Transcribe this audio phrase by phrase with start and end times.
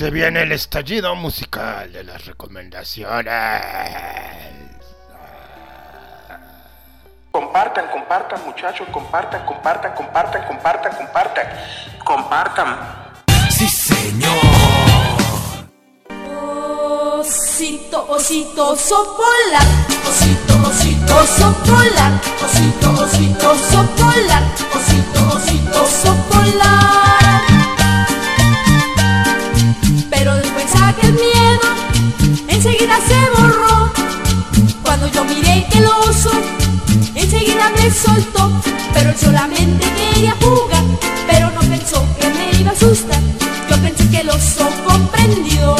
[0.00, 3.34] Se viene el estallido musical de las recomendaciones.
[7.30, 11.46] Compartan, compartan muchachos, compartan, compartan, compartan, compartan, compartan,
[12.02, 12.78] compartan.
[13.50, 14.32] Sí, señor.
[17.18, 19.66] Osito, osito, oso polar.
[20.08, 22.12] Osito, osito, Oso polar.
[22.42, 24.44] osito, osito, Oso polar.
[24.74, 25.82] osito, osito.
[25.82, 26.16] Oso
[32.60, 33.90] enseguida se borró.
[34.82, 36.30] Cuando yo miré que el oso
[37.14, 38.52] enseguida me soltó.
[38.92, 40.84] Pero él solamente quería jugar.
[41.26, 43.20] Pero no pensó que me iba a asustar.
[43.70, 45.74] Yo pensé que el oso comprendió.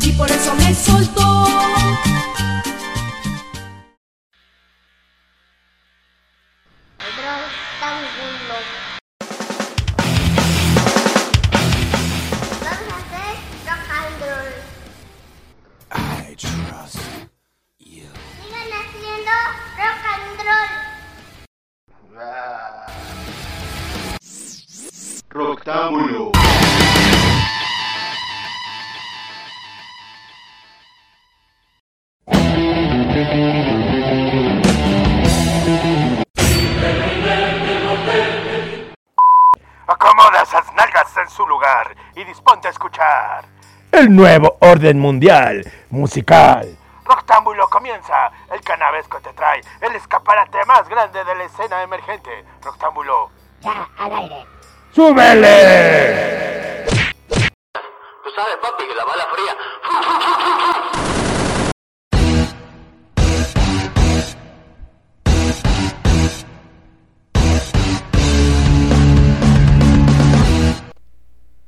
[0.00, 1.83] Y por eso me soltó.
[25.64, 25.94] Roll.
[25.94, 26.32] Roctámbulo.
[39.86, 43.44] Acomoda esas nalgas en su lugar y disponte a escuchar.
[43.92, 46.76] El nuevo orden mundial musical.
[47.04, 48.30] Roctámbulo comienza.
[48.50, 52.44] El canavesco te trae el escaparate más grande de la escena emergente.
[52.62, 53.30] Roctámbulo.
[54.94, 56.84] ¡Súbele!
[57.26, 59.56] Tú sabes, papi, que la bala fría.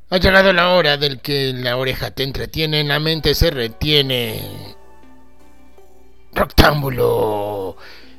[0.08, 4.76] Ha llegado la hora del que la oreja te entretiene, la mente se retiene.
[6.32, 7.76] Roctámbulo.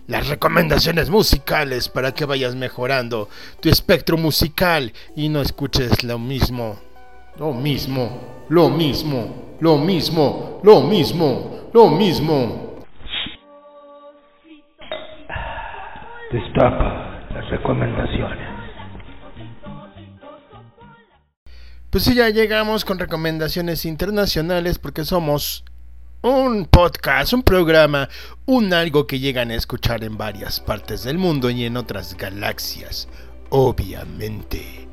[0.07, 3.27] Las recomendaciones musicales para que vayas mejorando
[3.59, 6.79] tu espectro musical y no escuches lo mismo.
[7.37, 12.85] Lo mismo, lo mismo, lo mismo, lo mismo, lo mismo.
[16.31, 18.47] Destapa las recomendaciones.
[21.89, 25.65] Pues sí, ya llegamos con recomendaciones internacionales porque somos
[26.21, 28.09] un podcast, un programa,
[28.45, 33.07] un algo que llegan a escuchar en varias partes del mundo y en otras galaxias,
[33.49, 34.87] obviamente.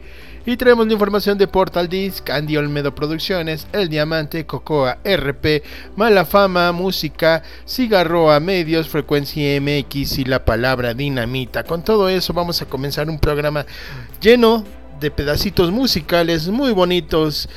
[0.47, 5.63] Y tenemos la información de Portal Disc, Andy Olmedo Producciones, El Diamante, Cocoa RP,
[5.97, 11.65] Mala Fama, Música, Cigarroa Medios, Frecuencia MX y la palabra Dinamita.
[11.65, 13.65] Con todo eso vamos a comenzar un programa
[14.21, 14.65] lleno
[15.01, 17.49] de pedacitos musicales muy bonitos.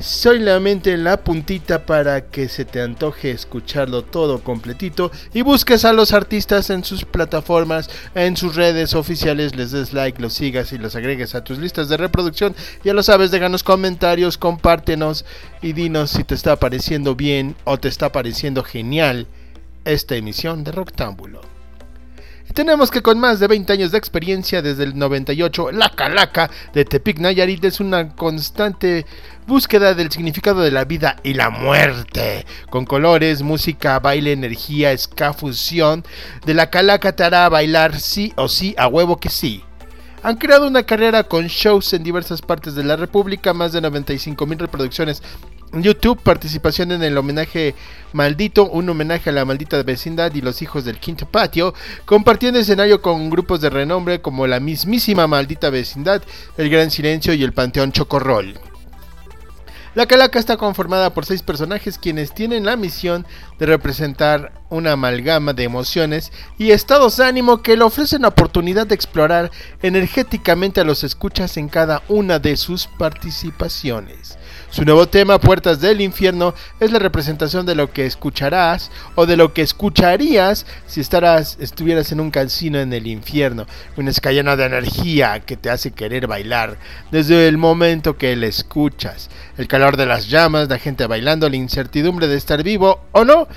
[0.00, 6.12] Soy la puntita para que se te antoje escucharlo todo completito y busques a los
[6.12, 10.94] artistas en sus plataformas, en sus redes oficiales, les des like, los sigas y los
[10.94, 12.54] agregues a tus listas de reproducción.
[12.84, 15.24] Ya lo sabes, déjanos comentarios, compártenos
[15.62, 19.26] y dinos si te está pareciendo bien o te está pareciendo genial
[19.84, 21.47] esta emisión de Roctámbulo.
[22.54, 26.84] Tenemos que con más de 20 años de experiencia desde el 98, la Calaca de
[26.84, 29.06] Tepic Nayarit es una constante
[29.46, 32.46] búsqueda del significado de la vida y la muerte.
[32.70, 36.04] Con colores, música, baile, energía, ska, fusión,
[36.44, 39.62] de la Calaca te hará bailar sí o sí, a huevo que sí.
[40.22, 44.46] Han creado una carrera con shows en diversas partes de la República, más de 95
[44.46, 45.22] mil reproducciones
[45.72, 47.74] YouTube, participación en el homenaje
[48.12, 51.74] maldito, un homenaje a la maldita vecindad y los hijos del quinto patio,
[52.04, 56.22] compartiendo escenario con grupos de renombre como la mismísima maldita vecindad,
[56.56, 58.58] el gran silencio y el panteón chocorrol.
[59.94, 63.26] La calaca está conformada por seis personajes quienes tienen la misión
[63.58, 68.86] de representar una amalgama de emociones y estados de ánimo que le ofrecen la oportunidad
[68.86, 69.50] de explorar
[69.82, 74.38] energéticamente a los escuchas en cada una de sus participaciones.
[74.70, 79.36] Su nuevo tema, Puertas del Infierno, es la representación de lo que escucharás o de
[79.36, 83.66] lo que escucharías si estuvieras en un casino en el infierno.
[83.96, 86.76] Una escalona de energía que te hace querer bailar
[87.10, 89.30] desde el momento que la escuchas.
[89.56, 93.47] El calor de las llamas, la gente bailando, la incertidumbre de estar vivo o no.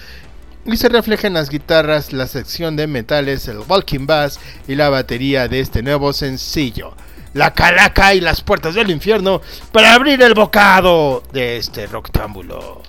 [0.66, 4.90] Y se refleja en las guitarras, la sección de metales, el walking bass y la
[4.90, 6.96] batería de este nuevo sencillo
[7.34, 9.42] la calaca y las puertas del infierno
[9.72, 12.82] para abrir el bocado de este roctámbulo.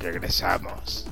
[0.00, 1.06] Regresamos.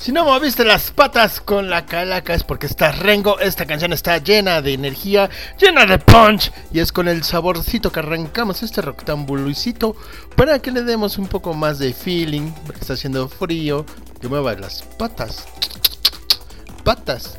[0.00, 3.38] Si no moviste las patas con la calaca es porque estás rengo.
[3.38, 6.50] Esta canción está llena de energía, llena de punch.
[6.72, 9.94] Y es con el saborcito que arrancamos este rectánguloicito
[10.36, 12.50] para que le demos un poco más de feeling.
[12.64, 13.84] Porque está haciendo frío.
[14.22, 15.44] Que mueva las patas.
[16.82, 17.38] Patas.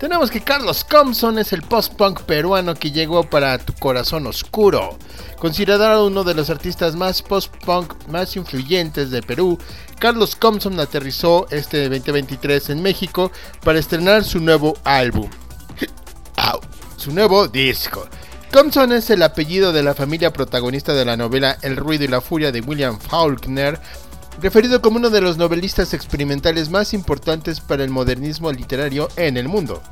[0.00, 4.98] Tenemos que Carlos Compson es el post-punk peruano que llegó para tu corazón oscuro.
[5.44, 9.58] Considerado uno de los artistas más post-punk más influyentes de Perú,
[9.98, 13.30] Carlos Compson aterrizó este 2023 en México
[13.62, 15.28] para estrenar su nuevo álbum.
[16.96, 18.08] Su nuevo disco.
[18.50, 22.22] Compson es el apellido de la familia protagonista de la novela El ruido y la
[22.22, 23.78] furia de William Faulkner,
[24.40, 29.48] referido como uno de los novelistas experimentales más importantes para el modernismo literario en el
[29.48, 29.82] mundo.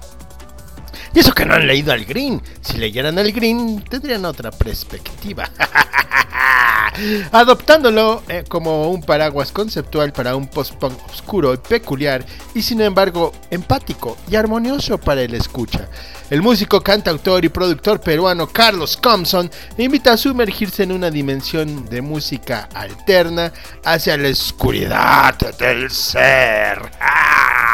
[1.15, 2.41] Y eso que no han leído al Green.
[2.61, 5.51] Si leyeran al Green, tendrían otra perspectiva.
[7.33, 12.25] Adoptándolo eh, como un paraguas conceptual para un post-punk oscuro y peculiar,
[12.55, 15.89] y sin embargo empático y armonioso para el escucha.
[16.31, 22.03] El músico, cantautor y productor peruano Carlos Compson invita a sumergirse en una dimensión de
[22.03, 23.53] música alterna
[23.85, 26.91] hacia la oscuridad del ser.
[27.01, 27.69] ¡Ah!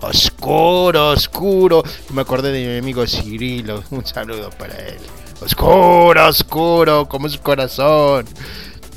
[0.00, 1.82] Oscuro, oscuro.
[2.12, 3.82] Me acordé de mi amigo Cirilo.
[3.90, 4.98] Un saludo para él.
[5.40, 8.26] Oscuro, oscuro, como su corazón.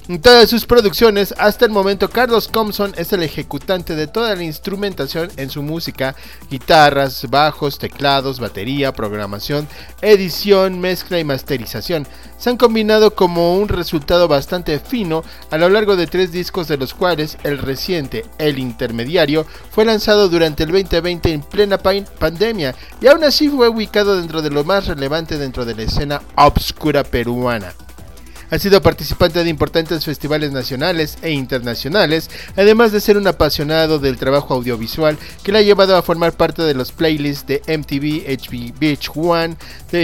[0.09, 4.43] En todas sus producciones, hasta el momento, Carlos Compson es el ejecutante de toda la
[4.43, 6.13] instrumentación en su música:
[6.51, 9.65] guitarras, bajos, teclados, batería, programación,
[10.01, 12.05] edición, mezcla y masterización.
[12.37, 16.75] Se han combinado como un resultado bastante fino a lo largo de tres discos, de
[16.75, 22.75] los cuales el reciente, El Intermediario, fue lanzado durante el 2020 en plena pan- pandemia
[22.99, 27.05] y aún así fue ubicado dentro de lo más relevante dentro de la escena obscura
[27.05, 27.73] peruana.
[28.53, 34.19] Ha sido participante de importantes festivales nacionales e internacionales, además de ser un apasionado del
[34.19, 38.77] trabajo audiovisual que le ha llevado a formar parte de los playlists de MTV, HB
[38.79, 39.57] Beach One,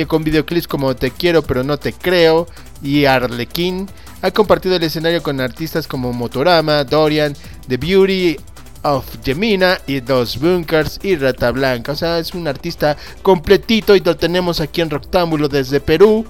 [0.08, 2.48] con videoclips como Te quiero pero no te creo
[2.82, 3.88] y Arlequín.
[4.24, 7.36] Ha compartido el escenario con artistas como Motorama, Dorian,
[7.68, 8.36] The Beauty
[8.82, 11.92] of Gemina y Dos Bunkers y Rata Blanca.
[11.92, 16.26] O sea, es un artista completito y lo tenemos aquí en Rectángulo desde Perú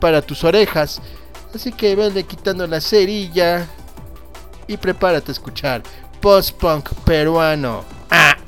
[0.00, 1.02] para tus orejas.
[1.54, 3.66] Así que vele quitando la cerilla
[4.66, 5.82] y prepárate a escuchar
[6.20, 7.84] post-punk peruano.
[8.10, 8.41] Ah, ah.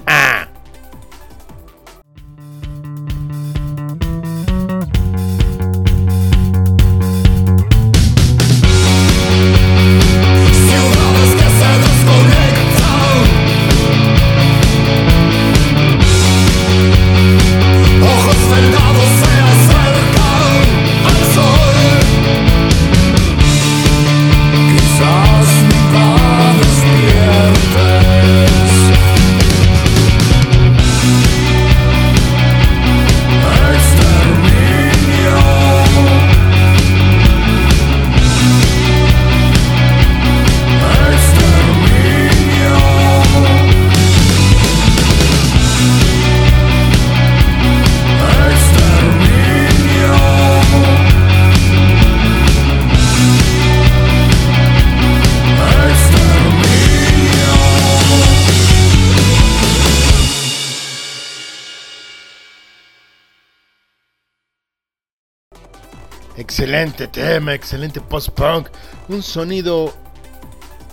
[66.56, 68.69] Excelente tema, excelente post-punk.
[69.08, 69.93] Un sonido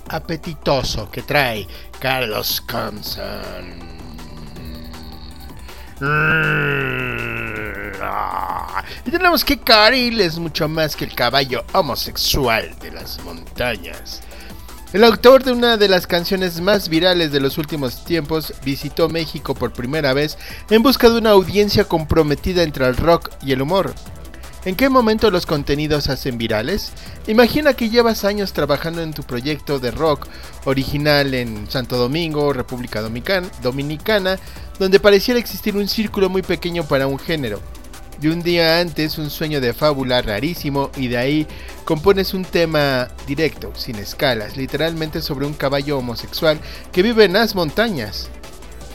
[0.10, 1.68] apetitoso que trae
[2.00, 2.64] Carlos
[8.02, 8.84] ah.
[9.06, 14.24] Y tenemos que Caril es mucho más que el caballo homosexual de las montañas.
[14.94, 19.54] El autor de una de las canciones más virales de los últimos tiempos visitó México
[19.54, 20.40] por primera vez
[20.72, 23.94] en busca de una audiencia comprometida entre el rock y el humor.
[24.64, 26.92] ¿En qué momento los contenidos hacen virales?
[27.26, 30.28] Imagina que llevas años trabajando en tu proyecto de rock
[30.66, 34.38] original en Santo Domingo, República Dominicana,
[34.78, 37.60] donde pareciera existir un círculo muy pequeño para un género.
[38.20, 41.48] De un día antes, un sueño de fábula rarísimo y de ahí
[41.84, 46.60] compones un tema directo, sin escalas, literalmente sobre un caballo homosexual
[46.92, 48.30] que vive en las montañas.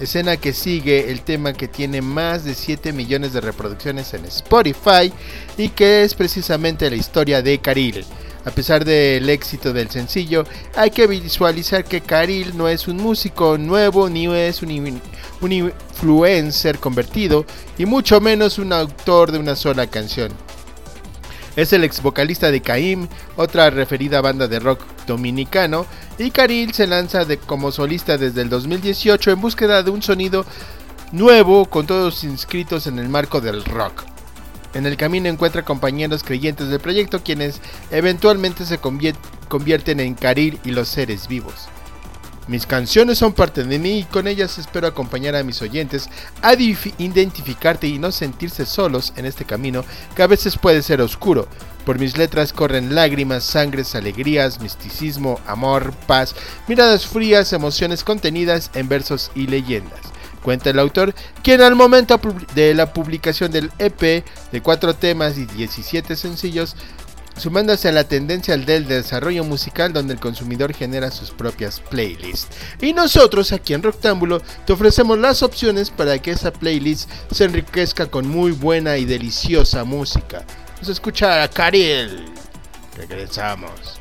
[0.00, 5.12] Escena que sigue el tema que tiene más de 7 millones de reproducciones en Spotify
[5.56, 8.04] y que es precisamente la historia de Karil.
[8.44, 10.44] A pesar del éxito del sencillo,
[10.76, 15.00] hay que visualizar que Karil no es un músico nuevo ni es un,
[15.40, 17.44] un influencer convertido
[17.76, 20.45] y mucho menos un autor de una sola canción.
[21.56, 25.86] Es el ex vocalista de Caim, otra referida banda de rock dominicano,
[26.18, 30.44] y Karil se lanza de, como solista desde el 2018 en búsqueda de un sonido
[31.12, 34.04] nuevo con todos inscritos en el marco del rock.
[34.74, 39.16] En el camino encuentra compañeros creyentes del proyecto quienes eventualmente se convier-
[39.48, 41.68] convierten en Karil y los seres vivos.
[42.48, 46.08] Mis canciones son parte de mí y con ellas espero acompañar a mis oyentes
[46.42, 49.84] a identificarte y no sentirse solos en este camino
[50.14, 51.48] que a veces puede ser oscuro.
[51.84, 56.36] Por mis letras corren lágrimas, sangres, alegrías, misticismo, amor, paz,
[56.68, 60.00] miradas frías, emociones contenidas en versos y leyendas.
[60.42, 62.20] Cuenta el autor, quien al momento
[62.54, 66.76] de la publicación del EP de 4 temas y 17 sencillos
[67.36, 72.48] sumándose a la tendencia del desarrollo musical donde el consumidor genera sus propias playlists.
[72.80, 78.06] Y nosotros aquí en Rectángulo te ofrecemos las opciones para que esa playlist se enriquezca
[78.06, 80.44] con muy buena y deliciosa música.
[80.74, 82.26] Vamos a escuchar a Karel.
[82.96, 84.00] Regresamos.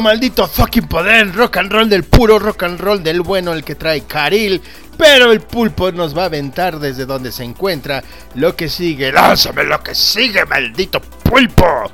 [0.00, 3.74] Maldito fucking poder, rock and roll del puro rock and roll del bueno el que
[3.74, 4.62] trae Karil.
[4.96, 8.02] Pero el pulpo nos va a aventar desde donde se encuentra
[8.34, 9.12] lo que sigue.
[9.12, 11.84] Lánzame lo que sigue, maldito pulpo.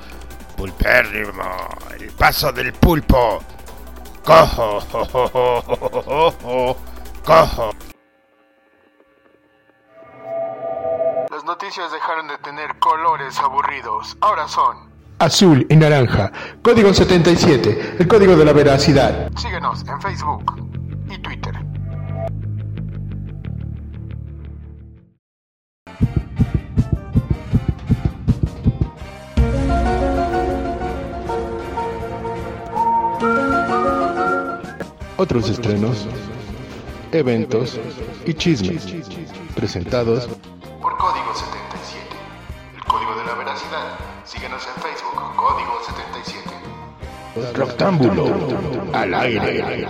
[0.56, 1.68] Pulpérrimo,
[1.98, 3.42] el paso del pulpo.
[4.24, 4.80] Cojo,
[7.24, 7.74] cojo.
[11.30, 14.16] Las noticias dejaron de tener colores aburridos.
[14.20, 14.93] Ahora son.
[15.18, 16.32] Azul y naranja.
[16.62, 17.96] Código 77.
[17.98, 19.30] El código de la veracidad.
[19.36, 20.68] Síguenos en Facebook
[21.10, 21.54] y Twitter.
[35.16, 36.06] Otros estrenos,
[37.12, 37.78] eventos
[38.26, 38.84] y chismes.
[39.54, 40.28] Presentados
[40.82, 41.53] Por Código 77.
[47.34, 48.26] Rectángulo
[48.92, 49.84] al aire.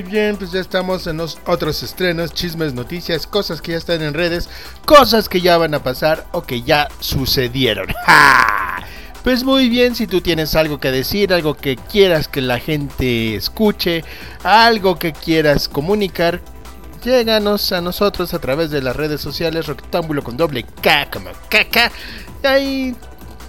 [0.00, 4.00] Muy bien, pues ya estamos en los otros estrenos, chismes, noticias, cosas que ya están
[4.00, 4.48] en redes,
[4.86, 7.86] cosas que ya van a pasar o que ya sucedieron.
[9.22, 13.34] Pues muy bien, si tú tienes algo que decir, algo que quieras que la gente
[13.34, 14.02] escuche,
[14.42, 16.40] algo que quieras comunicar,
[17.04, 21.92] lléganos a nosotros a través de las redes sociales Rectángulo con doble K como caca.
[22.42, 22.96] Y ahí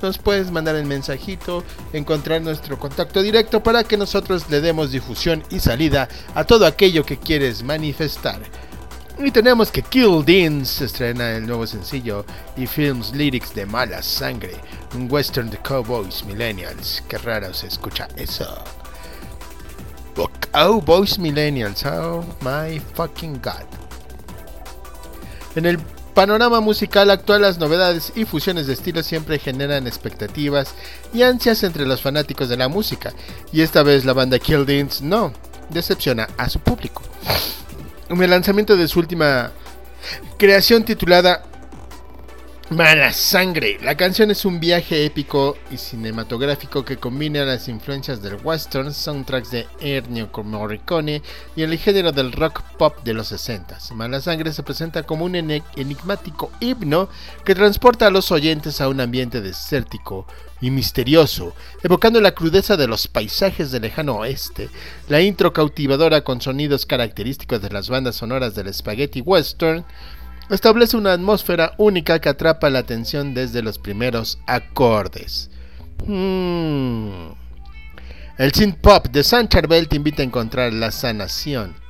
[0.02, 5.44] nos puedes mandar el mensajito, encontrar nuestro contacto directo para que nosotros le demos difusión
[5.50, 8.40] y salida a todo aquello que quieres manifestar.
[9.20, 12.26] Y tenemos que Kill Dean se estrena el nuevo sencillo
[12.58, 14.56] y Films Lyrics de Mala Sangre,
[14.96, 17.04] un western de cowboys millennials.
[17.08, 18.64] Qué raro se escucha eso.
[20.18, 23.66] Oh, Cowboys millennials, oh my fucking god.
[25.56, 25.78] En el
[26.14, 30.74] panorama musical actual las novedades y fusiones de estilos siempre generan expectativas
[31.14, 33.14] y ansias entre los fanáticos de la música,
[33.52, 35.34] y esta vez la banda Kill Deans no
[35.70, 37.02] decepciona a su público.
[38.10, 39.52] En el lanzamiento de su última
[40.38, 41.44] creación titulada
[42.72, 43.80] Mala Sangre.
[43.84, 49.52] La canción es un viaje épico y cinematográfico que combina las influencias del western, soundtracks
[49.52, 51.22] de Ennio Morricone
[51.58, 53.78] y el género del rock pop de los 60.
[53.94, 57.10] Mala Sangre se presenta como un enigmático himno
[57.44, 60.26] que transporta a los oyentes a un ambiente desértico
[60.62, 64.70] y misterioso, evocando la crudeza de los paisajes del lejano oeste.
[65.10, 69.84] La intro cautivadora con sonidos característicos de las bandas sonoras del spaghetti western
[70.56, 75.50] establece una atmósfera única que atrapa la atención desde los primeros acordes.
[76.06, 77.32] Hmm.
[78.38, 81.81] El synth pop de San Charbel te invita a encontrar la sanación.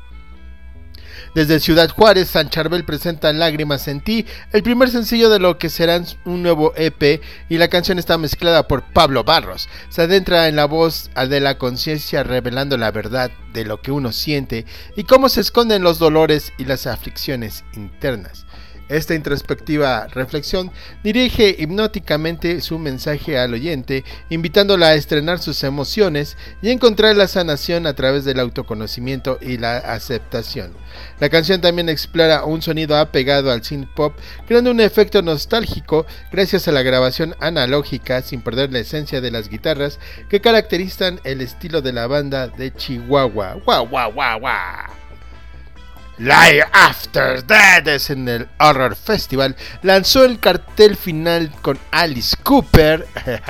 [1.33, 5.69] Desde Ciudad Juárez, San Charbel presenta Lágrimas en ti, el primer sencillo de lo que
[5.69, 9.69] será un nuevo EP y la canción está mezclada por Pablo Barros.
[9.88, 14.11] Se adentra en la voz de la conciencia revelando la verdad de lo que uno
[14.11, 14.65] siente
[14.97, 18.45] y cómo se esconden los dolores y las aflicciones internas.
[18.91, 20.69] Esta introspectiva reflexión
[21.01, 27.88] dirige hipnóticamente su mensaje al oyente, invitándola a estrenar sus emociones y encontrar la sanación
[27.88, 30.74] a través del autoconocimiento y la aceptación.
[31.21, 34.13] La canción también explora un sonido apegado al synth pop,
[34.45, 39.48] creando un efecto nostálgico gracias a la grabación analógica sin perder la esencia de las
[39.48, 43.53] guitarras que caracterizan el estilo de la banda de Chihuahua.
[43.65, 45.00] ¡Guau, guau, guau!
[46.18, 49.56] Live After Death es en el Horror Festival.
[49.82, 53.08] Lanzó el cartel final con Alice Cooper,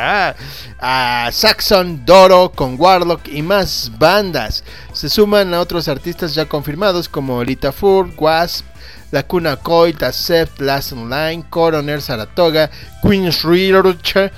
[0.79, 4.63] a Saxon, Doro, con Warlock y más bandas.
[4.93, 8.65] Se suman a otros artistas ya confirmados como Lita Ford, Wasp,
[9.11, 12.69] Lacuna Coil, Accept, Last Online, Coroner, Saratoga,
[13.01, 14.31] Queen's Reacher,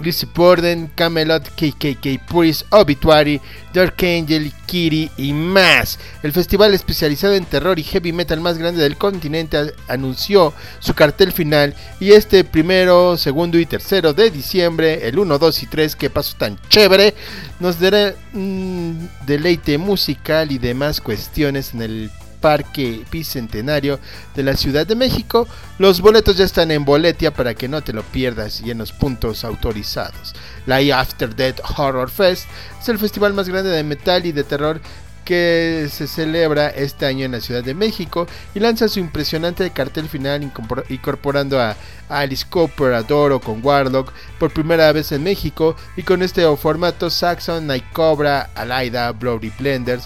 [0.00, 3.40] Lizzie Borden, Camelot, KKK Priest, Obituary,
[3.72, 5.98] Dark Angel, Kitty y más.
[6.22, 9.58] El festival especializado en terror y heavy metal más grande del continente
[9.88, 15.62] anunció su cartel final y este primero, segundo y tercero de diciembre, el 1, 2
[15.62, 17.14] y 3, que pasó tan chévere,
[17.60, 23.98] nos dará un deleite musical y demás cuestiones en el Parque Bicentenario
[24.34, 25.46] de la Ciudad de México.
[25.78, 28.92] Los boletos ya están en Boletia para que no te lo pierdas y en los
[28.92, 30.34] puntos autorizados.
[30.66, 32.46] La After Death Horror Fest
[32.80, 34.80] es el festival más grande de metal y de terror
[35.28, 40.08] que se celebra este año en la Ciudad de México y lanza su impresionante cartel
[40.08, 41.76] final incorpor- incorporando a
[42.08, 47.66] Alice Cooper, a con Warlock por primera vez en México y con este formato Saxon,
[47.66, 50.04] Night Cobra, Alaida, Bloody Blenders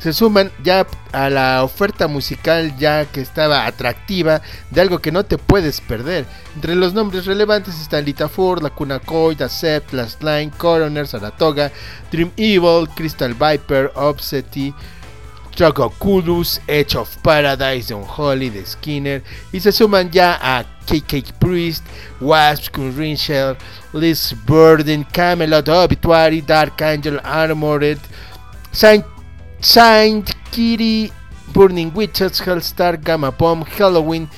[0.00, 5.24] se suman ya a la oferta musical ya que estaba atractiva de algo que no
[5.24, 6.24] te puedes perder.
[6.54, 11.70] Entre los nombres relevantes están Lita Ford, Lacuna Coil, Accept, Last Line, Coroner, Saratoga,
[12.10, 14.74] Dream Evil, Crystal Viper, Obsety,
[15.54, 21.84] Chococulus, Edge of Paradise, Unholy, The Skinner y se suman ya a KK Priest,
[22.20, 23.56] Wasp, Rinshell,
[23.92, 27.98] Liz Burden, Camelot, Obituary, Dark Angel, Armored,
[28.72, 29.04] Saint
[29.60, 31.12] Saint Kitty,
[31.52, 34.28] Burning Witches, Hellstar, Gamma Bomb, Halloween,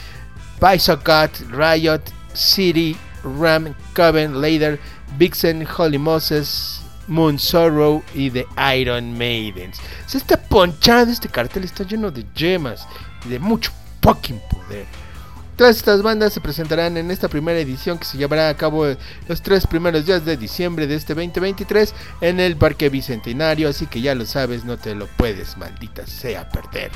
[0.61, 4.79] Bisocat, Riot, City, Ram, Coven, Lader,
[5.17, 9.79] Vixen, Holy Moses, Moon Sorrow y The Iron Maidens.
[10.07, 12.87] Se está ponchado este cartel, está lleno de gemas
[13.25, 13.71] y de mucho
[14.03, 14.87] fucking poder.
[15.63, 18.85] Todas estas bandas se presentarán en esta primera edición que se llevará a cabo
[19.29, 24.01] los tres primeros días de diciembre de este 2023 en el Parque Bicentenario, así que
[24.01, 26.91] ya lo sabes, no te lo puedes, maldita sea, perder.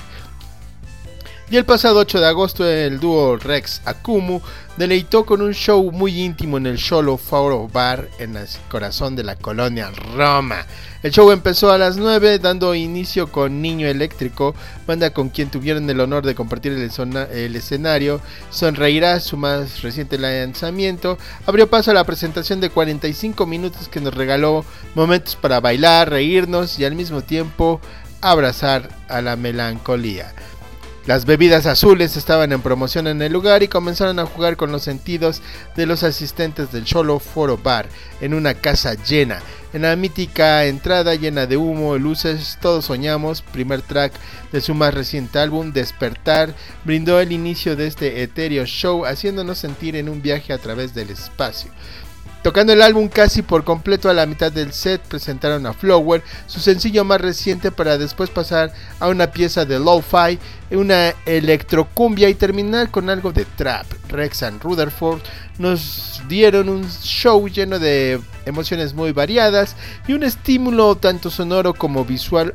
[1.48, 4.40] Y el pasado 8 de agosto el dúo Rex Akumu
[4.76, 9.22] deleitó con un show muy íntimo en el Solo Foro Bar en el corazón de
[9.22, 10.66] la colonia Roma.
[11.04, 14.56] El show empezó a las 9 dando inicio con Niño Eléctrico,
[14.88, 18.20] banda con quien tuvieron el honor de compartir el, escenario.
[18.50, 24.14] Sonreirá, su más reciente lanzamiento, abrió paso a la presentación de 45 minutos que nos
[24.14, 24.64] regaló
[24.96, 27.80] momentos para bailar, reírnos y al mismo tiempo
[28.20, 30.32] abrazar a la melancolía.
[31.06, 34.82] Las bebidas azules estaban en promoción en el lugar y comenzaron a jugar con los
[34.82, 35.40] sentidos
[35.76, 37.88] de los asistentes del Cholo Foro Bar
[38.20, 39.40] en una casa llena.
[39.72, 44.14] En la mítica entrada llena de humo luces, todos soñamos, primer track
[44.50, 46.52] de su más reciente álbum, Despertar,
[46.84, 51.10] brindó el inicio de este etéreo show, haciéndonos sentir en un viaje a través del
[51.10, 51.70] espacio.
[52.46, 56.60] Tocando el álbum casi por completo a la mitad del set, presentaron a Flower, su
[56.60, 60.38] sencillo más reciente, para después pasar a una pieza de lo-fi,
[60.70, 63.84] una electrocumbia y terminar con algo de trap.
[64.10, 65.22] Rex and Rutherford
[65.58, 69.74] nos dieron un show lleno de emociones muy variadas
[70.06, 72.54] y un estímulo tanto sonoro como visual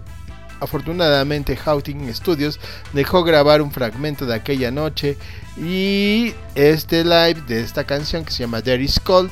[0.61, 2.59] Afortunadamente, Houghton Studios
[2.93, 5.17] dejó grabar un fragmento de aquella noche
[5.57, 9.31] y este live de esta canción que se llama There is Cold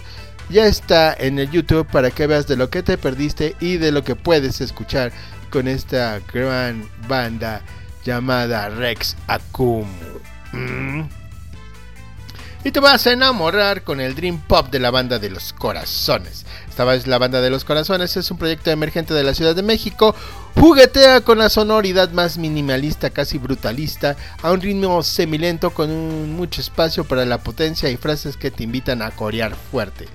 [0.49, 3.91] ya está en el YouTube para que veas de lo que te perdiste y de
[3.91, 5.11] lo que puedes escuchar
[5.49, 7.61] con esta gran banda
[8.03, 9.85] llamada Rex Akumu.
[10.51, 11.03] Mm.
[12.63, 16.45] Y te vas a enamorar con el Dream Pop de la banda de los corazones.
[16.79, 19.61] Esta vez la banda de los corazones es un proyecto emergente de la Ciudad de
[19.61, 20.15] México.
[20.55, 27.03] Juguetea con la sonoridad más minimalista, casi brutalista, a un ritmo semilento con mucho espacio
[27.03, 30.07] para la potencia y frases que te invitan a corear fuerte.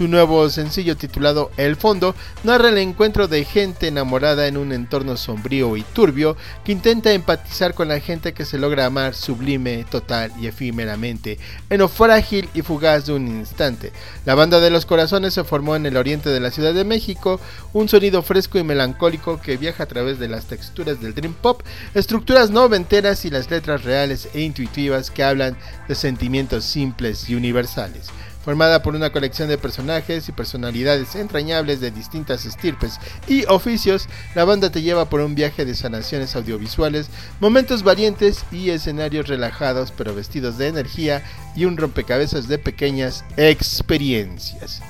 [0.00, 5.18] Su nuevo sencillo titulado El Fondo narra el encuentro de gente enamorada en un entorno
[5.18, 10.32] sombrío y turbio que intenta empatizar con la gente que se logra amar sublime, total
[10.40, 13.92] y efímeramente, en lo frágil y fugaz de un instante.
[14.24, 17.38] La banda de los corazones se formó en el oriente de la Ciudad de México,
[17.74, 21.60] un sonido fresco y melancólico que viaja a través de las texturas del dream pop,
[21.94, 25.58] estructuras noventeras y las letras reales e intuitivas que hablan
[25.88, 28.08] de sentimientos simples y universales
[28.44, 34.44] formada por una colección de personajes y personalidades entrañables de distintas estirpes y oficios, la
[34.44, 37.08] banda te lleva por un viaje de sanaciones audiovisuales,
[37.40, 41.22] momentos valientes y escenarios relajados pero vestidos de energía
[41.54, 44.80] y un rompecabezas de pequeñas experiencias.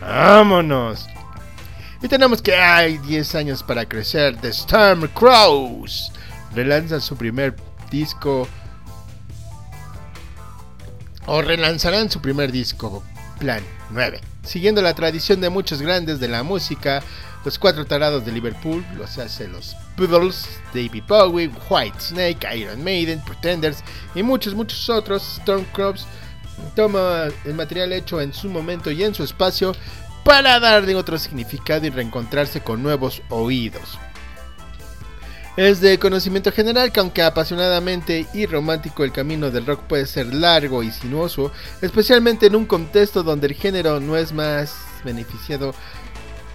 [0.00, 1.06] ¡Vámonos!
[2.02, 6.12] Y tenemos que hay 10 años para crecer The Storm Crows.
[6.54, 7.56] Relanzan su primer
[7.90, 8.46] disco
[11.26, 13.02] o relanzarán su primer disco,
[13.38, 14.20] Plan 9.
[14.42, 17.02] Siguiendo la tradición de muchos grandes de la música,
[17.44, 23.22] los cuatro tarados de Liverpool, los hace los Beatles, David Bowie, White Snake, Iron Maiden,
[23.24, 23.82] Pretenders
[24.14, 26.06] y muchos, muchos otros, Stormcrows
[26.74, 29.74] toma el material hecho en su momento y en su espacio
[30.24, 33.98] para darle otro significado y reencontrarse con nuevos oídos.
[35.56, 40.34] Es de conocimiento general que aunque apasionadamente y romántico el camino del rock puede ser
[40.34, 45.72] largo y sinuoso, especialmente en un contexto donde el género no es más beneficiado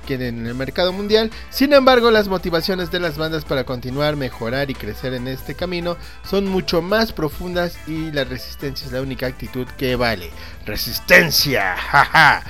[0.06, 4.70] que en el mercado mundial, sin embargo las motivaciones de las bandas para continuar, mejorar
[4.70, 5.96] y crecer en este camino
[6.30, 10.30] son mucho más profundas y la resistencia es la única actitud que vale.
[10.66, 12.44] Resistencia, jaja.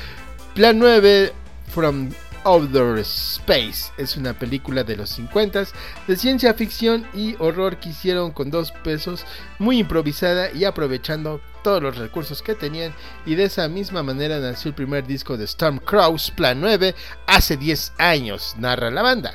[0.55, 1.31] Plan 9
[1.67, 2.09] From
[2.43, 5.65] Outer Space es una película de los 50
[6.07, 9.25] de ciencia ficción y horror que hicieron con dos pesos,
[9.57, 12.93] muy improvisada y aprovechando todos los recursos que tenían
[13.25, 16.95] y de esa misma manera nació el primer disco de Storm Crows, Plan 9,
[17.27, 19.33] hace 10 años, narra la banda.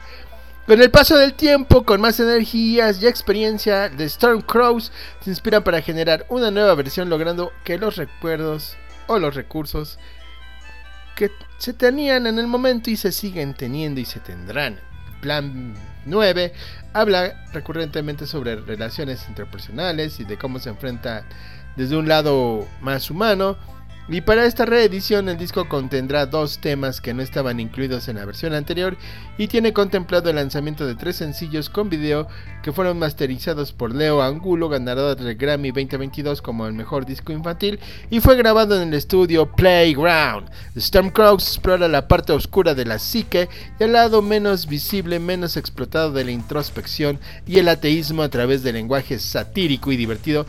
[0.66, 5.62] Con el paso del tiempo, con más energías y experiencia, The Storm Crows se inspiran
[5.62, 9.98] para generar una nueva versión logrando que los recuerdos o los recursos
[11.14, 14.81] que se tenían en el momento y se siguen teniendo y se tendrán.
[15.20, 15.74] Plan
[16.07, 16.53] 9
[16.92, 21.24] habla recurrentemente sobre relaciones interpersonales y de cómo se enfrenta
[21.77, 23.57] desde un lado más humano.
[24.06, 28.26] Y para esta reedición el disco contendrá dos temas que no estaban incluidos en la
[28.26, 28.98] versión anterior
[29.38, 32.28] y tiene contemplado el lanzamiento de tres sencillos con video
[32.62, 37.80] que fueron masterizados por Leo Angulo, ganador del Grammy 2022 como el mejor disco infantil
[38.10, 40.50] y fue grabado en el estudio Playground.
[40.76, 43.48] Stormcrows explora la parte oscura de la psique
[43.80, 48.62] y el lado menos visible, menos explotado de la introspección y el ateísmo a través
[48.62, 50.44] del lenguaje satírico y divertido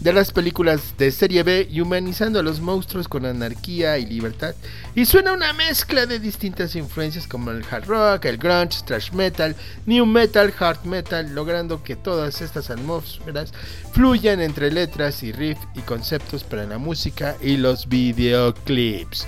[0.00, 4.54] de las películas de serie B y humanizando a los monstruos con anarquía y libertad.
[4.94, 9.56] Y suena una mezcla de distintas influencias como el hard rock, el grunge, thrash metal,
[9.86, 13.52] new metal, hard metal, logrando que todas estas atmósferas
[13.92, 19.26] fluyan entre letras y riff y conceptos para la música y los videoclips.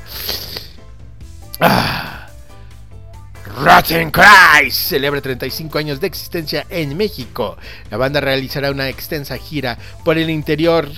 [1.60, 2.27] Ah.
[3.48, 7.56] Rotten Christ celebra 35 años de existencia en México.
[7.90, 10.88] La banda realizará una extensa gira por el interior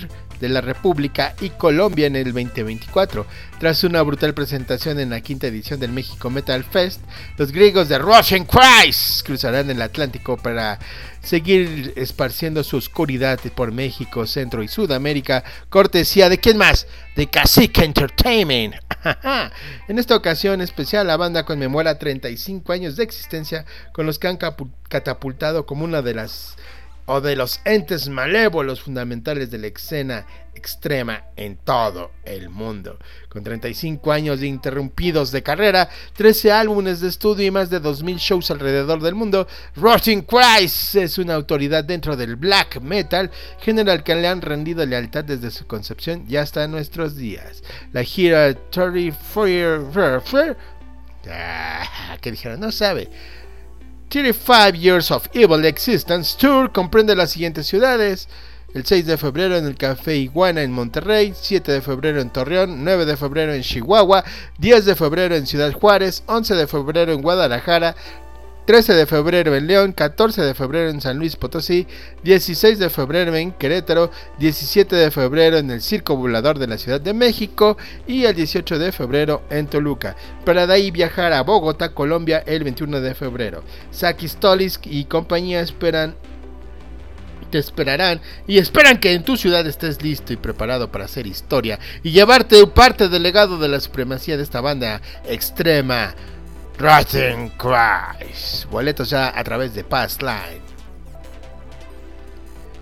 [0.41, 3.25] de la República y Colombia en el 2024.
[3.59, 6.99] Tras una brutal presentación en la quinta edición del México Metal Fest,
[7.37, 10.79] los griegos de Russian Christ cruzarán el Atlántico para
[11.21, 16.87] seguir esparciendo su oscuridad por México, Centro y Sudamérica, cortesía de quién más?
[17.15, 18.75] De Cacique Entertainment.
[19.87, 24.37] en esta ocasión especial, la banda conmemora 35 años de existencia con los que han
[24.89, 26.55] catapultado como una de las
[27.11, 32.97] o de los entes malévolos fundamentales de la escena extrema en todo el mundo.
[33.27, 38.17] Con 35 años de interrumpidos de carrera, 13 álbumes de estudio y más de 2.000
[38.17, 39.45] shows alrededor del mundo,
[39.75, 44.85] Rotting Christ es una autoridad dentro del black metal, género al que le han rendido
[44.85, 47.61] lealtad desde su concepción y hasta nuestros días.
[47.91, 50.55] La gira 34
[51.29, 52.59] Ah, ¿Qué dijeron?
[52.59, 53.09] No sabe.
[54.11, 58.27] 35 Years of Evil Existence Tour comprende las siguientes ciudades.
[58.73, 62.83] El 6 de febrero en el Café Iguana en Monterrey, 7 de febrero en Torreón,
[62.83, 64.25] 9 de febrero en Chihuahua,
[64.57, 67.95] 10 de febrero en Ciudad Juárez, 11 de febrero en Guadalajara,
[68.65, 71.87] 13 de febrero en León, 14 de febrero en San Luis Potosí,
[72.23, 77.01] 16 de febrero en Querétaro, 17 de febrero en el Circo Volador de la Ciudad
[77.01, 80.15] de México y el 18 de febrero en Toluca.
[80.45, 83.63] Para de ahí viajar a Bogotá, Colombia el 21 de febrero.
[83.89, 86.15] Saki Stolisk y compañía esperan
[87.49, 91.79] te esperarán y esperan que en tu ciudad estés listo y preparado para hacer historia
[92.01, 96.15] y llevarte parte del legado de la supremacía de esta banda extrema.
[96.81, 98.65] Rotten Christ.
[98.71, 100.61] Boletos ya a través de Passline.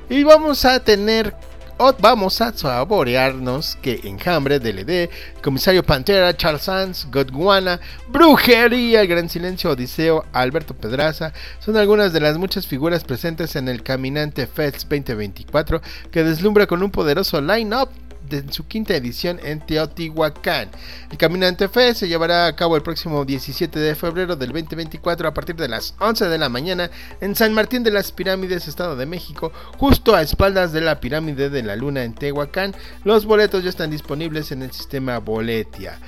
[0.10, 1.36] Y vamos a tener
[1.78, 5.10] o vamos a saborearnos que Enjambre, DLD,
[5.42, 12.22] Comisario Pantera, Charles Sands, Godguana, Brujería, El Gran Silencio, Odiseo, Alberto Pedraza, son algunas de
[12.22, 17.90] las muchas figuras presentes en el Caminante Fest 2024 que deslumbra con un poderoso line-up
[18.30, 20.70] de su quinta edición en Teotihuacán.
[21.12, 25.34] El Caminante Fest se llevará a cabo el próximo 17 de febrero del 2024 a
[25.34, 26.90] partir de las 11 de la mañana
[27.20, 31.50] en San Martín de las Pirámides, Estado de México, justo a espaldas de la Pirámide
[31.50, 32.76] de la Luna en Tehuacán.
[33.04, 36.00] Los boletos ya están disponibles en el sistema Boletia.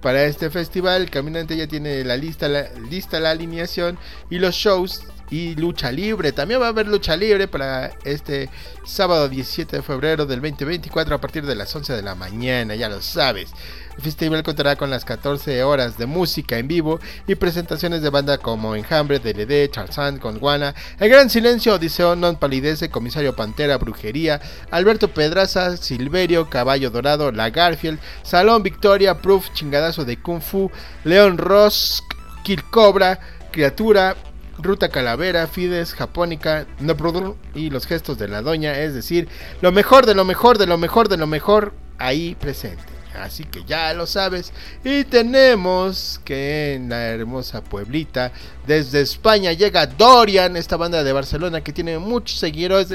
[0.00, 3.98] Para este festival, el caminante ya tiene la lista, la lista la alineación
[4.30, 6.32] y los shows y lucha libre.
[6.32, 8.48] También va a haber lucha libre para este
[8.84, 12.88] sábado 17 de febrero del 2024 a partir de las 11 de la mañana, ya
[12.88, 13.50] lo sabes.
[13.96, 18.36] El festival contará con las 14 horas de música en vivo y presentaciones de banda
[18.36, 25.08] como Enjambre, DLD, Charzán, Gondwana, El Gran Silencio, Odiseo, Non Palidece, Comisario Pantera, Brujería, Alberto
[25.08, 30.70] Pedraza, Silverio, Caballo Dorado, La Garfield, Salón Victoria, Proof, Chingadazo de Kung Fu,
[31.04, 32.02] León Ross,
[32.44, 33.18] Kill Cobra,
[33.50, 34.14] Criatura,
[34.58, 39.28] Ruta Calavera, Fides, Japónica, No Brother y los gestos de la doña, es decir,
[39.60, 42.96] lo mejor de lo mejor de lo mejor de lo mejor ahí presente.
[43.20, 44.52] Así que ya lo sabes.
[44.84, 48.32] Y tenemos que en la hermosa Pueblita,
[48.66, 52.88] desde España llega Dorian, esta banda de Barcelona que tiene muchos seguidores,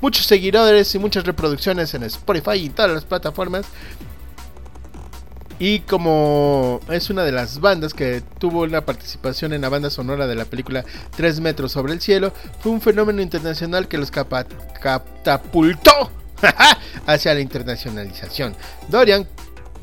[0.00, 3.66] muchos seguidores y muchas reproducciones en Spotify y todas las plataformas.
[5.58, 10.26] Y como es una de las bandas que tuvo una participación en la banda sonora
[10.26, 10.84] de la película
[11.16, 16.10] 3 metros sobre el cielo, fue un fenómeno internacional que los catapultó
[17.06, 18.54] hacia la internacionalización.
[18.88, 19.26] Dorian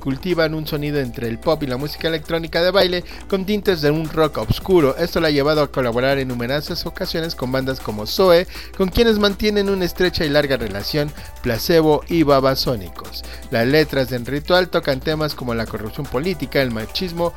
[0.03, 3.89] cultivan un sonido entre el pop y la música electrónica de baile con tintes de
[3.89, 4.97] un rock oscuro.
[4.97, 9.17] Esto le ha llevado a colaborar en numerosas ocasiones con bandas como Zoe, con quienes
[9.17, 11.09] mantienen una estrecha y larga relación,
[11.41, 13.23] Placebo y Babasónicos.
[13.49, 17.31] Las letras en Ritual tocan temas como la corrupción política, el machismo,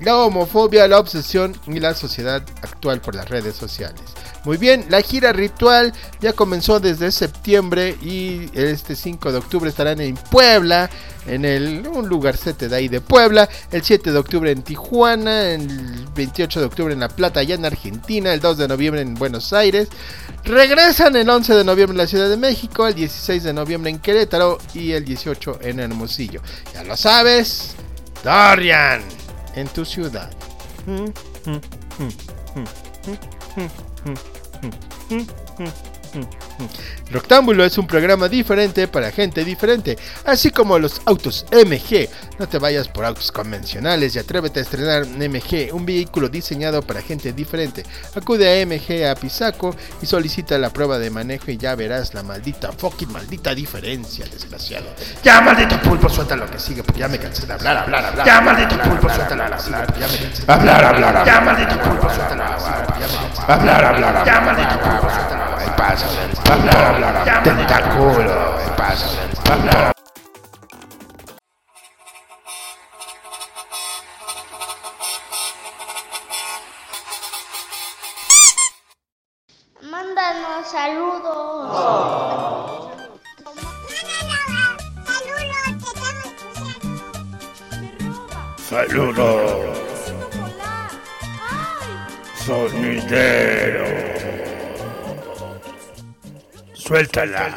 [0.00, 4.02] la homofobia, la obsesión y la sociedad actual por las redes sociales.
[4.44, 10.02] Muy bien, la gira ritual ya comenzó desde septiembre y este 5 de octubre estarán
[10.02, 10.90] en Puebla,
[11.26, 16.06] en el, un lugarcete de ahí de Puebla, el 7 de octubre en Tijuana, el
[16.14, 19.54] 28 de octubre en La Plata, allá en Argentina, el 2 de noviembre en Buenos
[19.54, 19.88] Aires,
[20.44, 23.98] regresan el 11 de noviembre en la Ciudad de México, el 16 de noviembre en
[23.98, 26.42] Querétaro y el 18 en Hermosillo.
[26.74, 27.74] Ya lo sabes,
[28.22, 29.02] Dorian,
[29.54, 30.30] en tu ciudad.
[34.06, 34.14] うん。
[35.12, 35.18] うん。
[35.18, 35.22] ん。
[35.22, 35.93] ん。
[37.10, 42.08] Roctámbulo es un programa diferente para gente diferente, así como los autos MG.
[42.38, 46.82] No te vayas por autos convencionales y atrévete a estrenar un MG, un vehículo diseñado
[46.82, 47.84] para gente diferente.
[48.14, 52.22] Acude a MG a Pisaco y solicita la prueba de manejo y ya verás la
[52.22, 54.86] maldita, fucking maldita diferencia, desgraciado.
[55.22, 58.26] Ya maldito pulpo, suelta lo que sigue, porque ya me cansé de hablar, hablar, hablar.
[58.26, 61.26] Ya maldito pulpo, suelta lo que sigue, porque ya me cansé de hablar, hablar, hablar.
[61.26, 64.26] Ya maldito pulpo, suelta lo que sigue, porque ya me cansé de hablar, hablar, hablar.
[64.26, 66.03] Ya maldito pulpo, suelta lo que pasa, hablar, hablar, hablar.
[67.44, 68.54] Tentáculo.
[79.82, 82.14] Mándanos saludos.
[88.68, 90.12] Saludos,
[92.44, 94.13] sonidero.
[96.84, 97.48] Suéltala.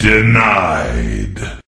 [0.00, 1.67] Denied.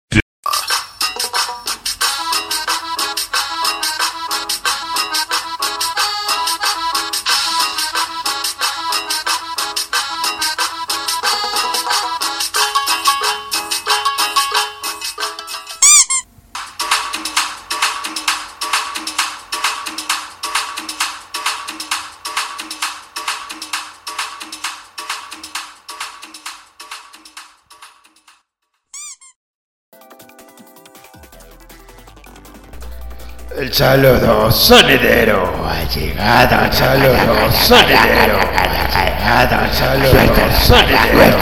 [33.77, 35.53] Saludos, sonidero.
[35.63, 38.39] Ha llegado, saludos, sonidero.
[38.55, 41.37] Ha llegado, saludos, sonidero.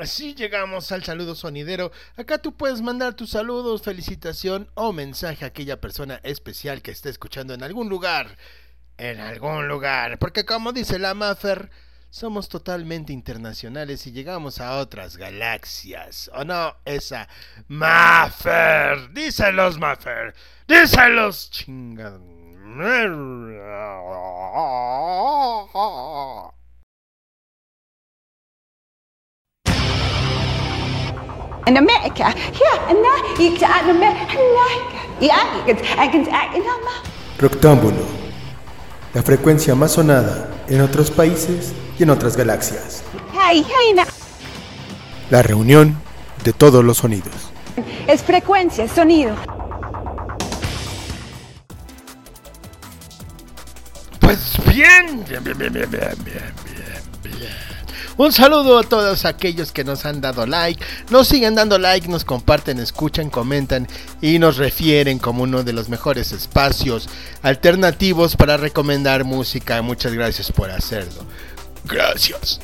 [0.00, 1.90] Así llegamos al saludo sonidero.
[2.16, 7.08] Acá tú puedes mandar tus saludos, felicitación o mensaje a aquella persona especial que esté
[7.08, 8.36] escuchando en algún lugar.
[8.98, 10.18] En algún lugar.
[10.18, 11.70] Porque como dice la Maffer,
[12.10, 16.30] somos totalmente internacionales y llegamos a otras galaxias.
[16.34, 16.76] ¿O no?
[16.84, 17.28] Esa
[17.68, 19.12] Maffer.
[19.12, 20.34] Díselos, Maffer.
[20.66, 22.22] Díselos, chingados.
[31.66, 32.32] in America.
[32.58, 34.38] Yeah, America.
[35.20, 35.64] Yeah,
[35.98, 36.24] I can.
[39.14, 43.02] La frecuencia más sonada en otros países y en otras galaxias.
[43.32, 43.96] Hey, hey.
[45.30, 45.96] La reunión
[46.44, 47.34] de todos los sonidos.
[48.06, 49.34] Es frecuencia, es sonido.
[54.20, 55.90] Pues bien, bien, bien, bien, bien.
[56.24, 56.65] bien.
[58.18, 62.24] Un saludo a todos aquellos que nos han dado like, nos siguen dando like, nos
[62.24, 63.86] comparten, escuchan, comentan
[64.22, 67.08] y nos refieren como uno de los mejores espacios
[67.42, 69.82] alternativos para recomendar música.
[69.82, 71.26] Muchas gracias por hacerlo.
[71.84, 72.60] Gracias.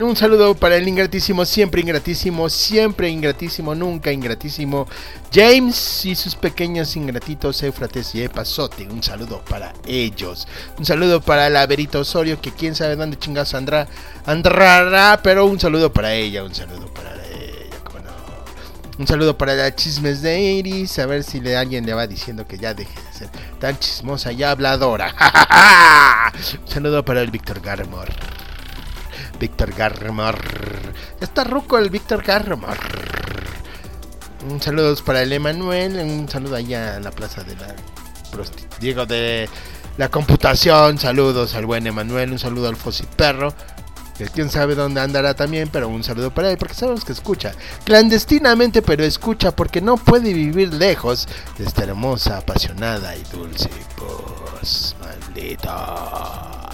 [0.00, 4.88] Un saludo para el ingratísimo, siempre ingratísimo, siempre ingratísimo, nunca ingratísimo.
[5.30, 8.88] James y sus pequeños ingratitos Eufrates y Epazote.
[8.88, 10.48] Un saludo para ellos.
[10.78, 13.88] Un saludo para la Verita Osorio, que quién sabe dónde chingados andrá,
[14.24, 18.98] andrará, pero un saludo para ella, un saludo para ella, no.
[18.98, 22.46] Un saludo para la chismes de Iris, a ver si le, alguien le va diciendo
[22.46, 25.14] que ya deje de ser tan chismosa y habladora.
[26.58, 28.08] un saludo para el Víctor Garmor.
[29.40, 30.38] Víctor Garmor.
[31.18, 32.76] Está ruco el Víctor Garmor.
[34.48, 35.96] Un saludo para el Emanuel.
[35.96, 37.74] Un saludo allá en la plaza de la
[38.78, 39.48] Diego de
[39.96, 40.98] la computación.
[40.98, 42.32] Saludos al buen Emanuel.
[42.32, 43.54] Un saludo al Fossi Perro.
[44.18, 47.52] Que quién sabe dónde andará también, pero un saludo para él, porque sabemos que escucha.
[47.84, 51.26] Clandestinamente, pero escucha, porque no puede vivir lejos
[51.56, 54.94] de esta hermosa, apasionada y dulce voz.
[55.00, 56.69] Maldita.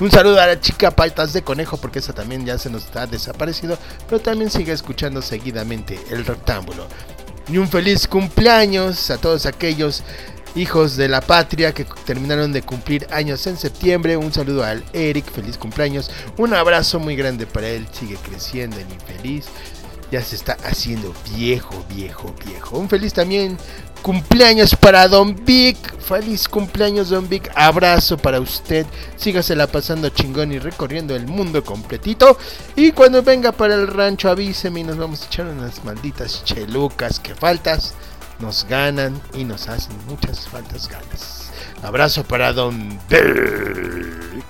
[0.00, 3.06] Un saludo a la chica Patas de Conejo, porque esa también ya se nos está
[3.06, 6.86] desaparecido, pero también sigue escuchando seguidamente el rectángulo.
[7.48, 10.04] Y un feliz cumpleaños a todos aquellos
[10.54, 14.16] hijos de la patria que terminaron de cumplir años en septiembre.
[14.16, 16.10] Un saludo al Eric, feliz cumpleaños.
[16.36, 19.46] Un abrazo muy grande para él, sigue creciendo el infeliz.
[20.10, 22.78] Ya se está haciendo viejo, viejo, viejo.
[22.78, 23.56] Un feliz también
[24.00, 25.76] cumpleaños para Don Vic.
[26.00, 27.50] Feliz cumpleaños, Don Vic.
[27.54, 28.86] Abrazo para usted.
[29.16, 32.36] Sígasela pasando chingón y recorriendo el mundo completito.
[32.76, 37.20] Y cuando venga para el rancho, avíseme y nos vamos a echar unas malditas chelucas
[37.20, 37.94] que faltas.
[38.40, 41.50] Nos ganan y nos hacen muchas faltas ganas.
[41.82, 44.44] Abrazo para Don Vic.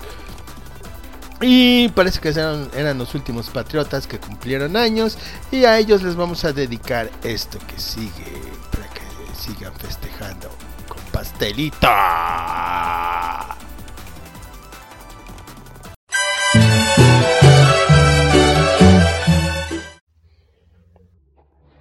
[1.41, 5.17] Y parece que eran, eran los últimos patriotas que cumplieron años.
[5.51, 8.50] Y a ellos les vamos a dedicar esto que sigue.
[9.41, 10.49] Sigan festejando
[10.87, 11.87] con pastelita.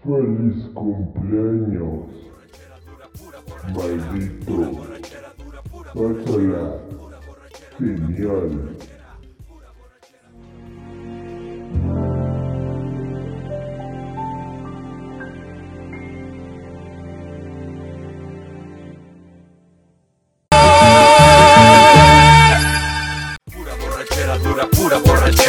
[0.02, 2.08] Feliz cumpleaños,
[3.74, 4.56] maldito.
[5.92, 6.64] Pásala.
[7.78, 8.89] Genial.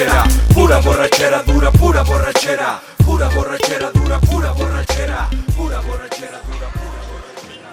[0.02, 0.24] Borrachera,
[0.54, 7.72] pura borrachera dura, pura borrachera, pura borrachera dura, pura borrachera, pura borrachera dura, pura borrachera.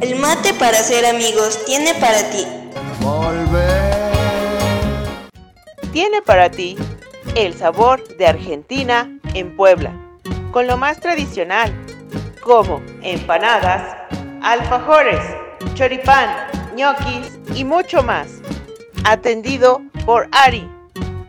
[0.00, 2.46] El mate para ser amigos tiene para ti.
[5.92, 6.76] Tiene para ti
[7.34, 9.92] el sabor de Argentina en Puebla,
[10.52, 11.72] con lo más tradicional,
[12.42, 13.96] como empanadas,
[14.42, 15.20] alfajores,
[15.74, 16.28] choripán,
[16.76, 18.28] ñoquis y mucho más.
[19.04, 20.68] Atendido por Ari,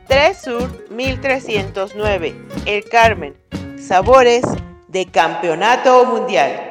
[0.08, 3.36] 3 Sur 1309, El Carmen.
[3.78, 4.44] Sabores
[4.88, 6.69] de Campeonato Mundial.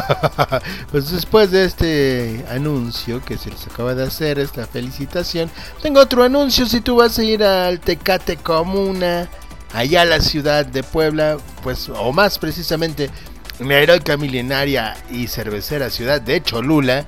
[0.90, 5.50] pues después de este anuncio que se les acaba de hacer, esta felicitación,
[5.82, 6.66] tengo otro anuncio.
[6.66, 9.28] Si tú vas a ir al Tecate Comuna,
[9.72, 13.10] allá a la ciudad de Puebla, pues, o más precisamente,
[13.58, 17.06] la heroica milenaria y cervecera ciudad de Cholula,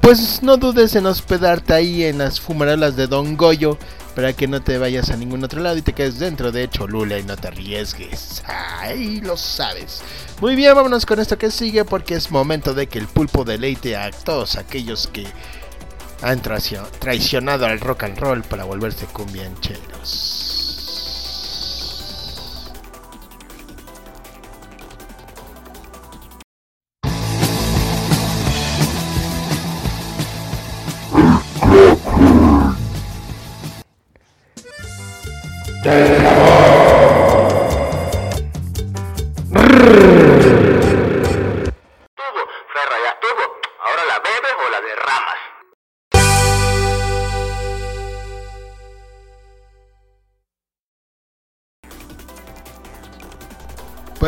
[0.00, 3.78] pues no dudes en hospedarte ahí en las fumarolas de Don Goyo
[4.14, 7.18] para que no te vayas a ningún otro lado y te quedes dentro de Cholula
[7.18, 8.42] y no te arriesgues.
[8.46, 10.02] Ahí lo sabes.
[10.42, 13.96] Muy bien, vámonos con esto que sigue porque es momento de que el pulpo deleite
[13.96, 15.24] a todos aquellos que
[16.20, 20.41] han traicionado al rock and roll para volverse cumbiancheros.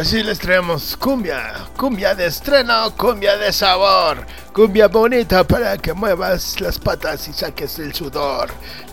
[0.04, 5.94] Pues sí, les traemos cumbia, cumbia de estreno, cumbia de sabor, cumbia bonita para que
[5.94, 8.50] muevas las patas y saques el sudor.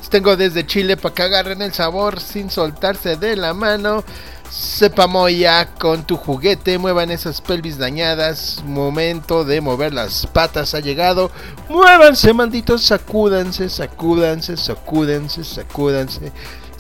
[0.10, 4.06] Tengo desde Chile para que agarren el sabor sin soltarse de la mano.
[4.50, 8.64] Sepa moya con tu juguete, muevan esas pelvis dañadas.
[8.66, 11.30] Momento de mover las patas ha llegado.
[11.68, 16.32] Muévanse, malditos, sacúdanse, sacúdanse, sacúdense, sacúdanse.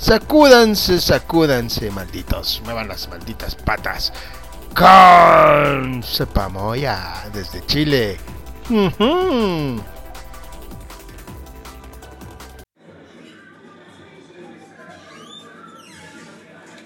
[0.01, 2.59] Sacúdanse, sacúdanse, malditos.
[2.65, 4.11] Muevan las malditas patas.
[4.75, 8.17] Con Sepamoya desde Chile.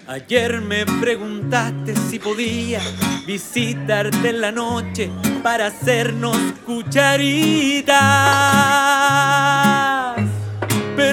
[0.06, 2.82] Ayer me preguntaste si podía
[3.26, 5.10] visitarte en la noche
[5.42, 6.36] para hacernos
[6.66, 7.96] cucharitas.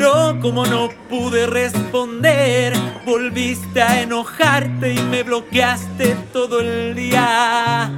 [0.03, 2.73] Pero como no pude responder,
[3.05, 7.89] volviste a enojarte y me bloqueaste todo el día.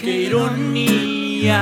[0.00, 1.58] ¡Qué ironía!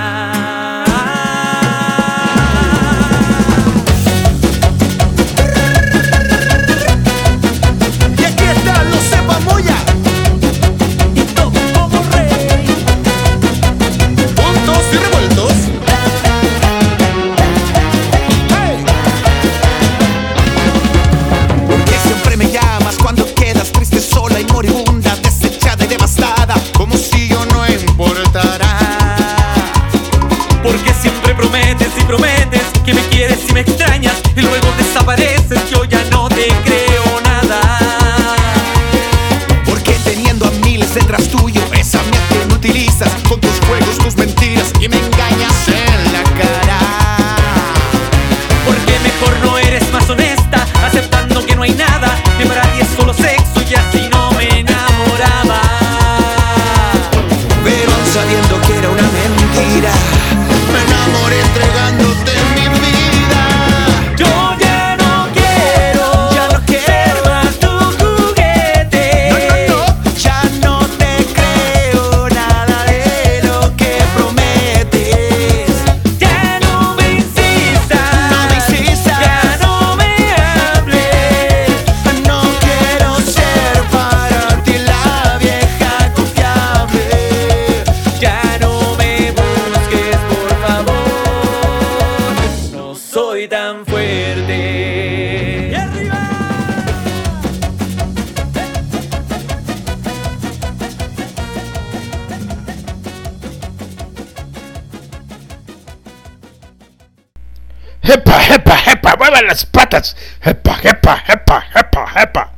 [109.77, 110.17] Patas!
[110.41, 112.53] ¡Jepa, jepa, jepa, jepa, jepa!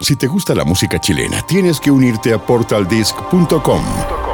[0.00, 4.33] Si te gusta la música chilena, tienes que unirte a portaldisc.com.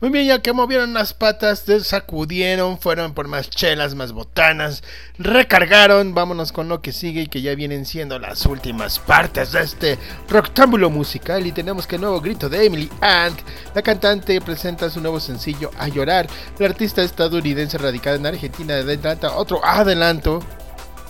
[0.00, 4.82] Muy bien, ya que movieron las patas, sacudieron, fueron por más chelas, más botanas,
[5.18, 9.60] recargaron, vámonos con lo que sigue y que ya vienen siendo las últimas partes de
[9.60, 13.40] este rectángulo musical y tenemos que el nuevo grito de Emily Ant.
[13.74, 16.26] La cantante presenta su nuevo sencillo A Llorar.
[16.58, 20.40] La artista estadounidense radicada en Argentina adelanta otro adelanto.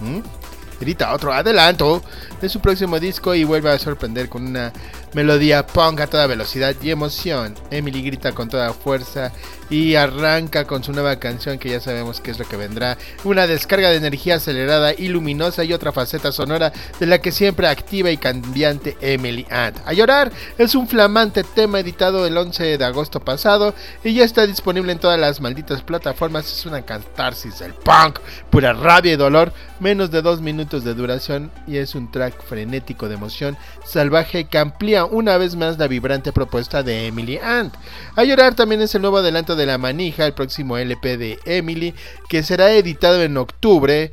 [0.00, 0.39] ¿Mm?
[0.80, 2.02] Grita otro adelanto
[2.40, 4.72] de su próximo disco y vuelve a sorprender con una
[5.12, 7.54] melodía punk a toda velocidad y emoción.
[7.70, 9.30] Emily grita con toda fuerza
[9.70, 12.98] y arranca con su nueva canción que ya sabemos que es lo que vendrá.
[13.24, 17.68] Una descarga de energía acelerada y luminosa y otra faceta sonora de la que siempre
[17.68, 19.78] activa y cambiante Emily Ant.
[19.86, 24.46] A llorar es un flamante tema editado el 11 de agosto pasado y ya está
[24.46, 26.52] disponible en todas las malditas plataformas.
[26.52, 28.18] Es una catarsis del punk,
[28.50, 33.08] pura rabia y dolor, menos de dos minutos de duración y es un track frenético
[33.08, 37.74] de emoción salvaje que amplía una vez más la vibrante propuesta de Emily Ant.
[38.16, 41.94] A llorar también es el nuevo adelanto de La Manija, el próximo LP de Emily,
[42.28, 44.12] que será editado en octubre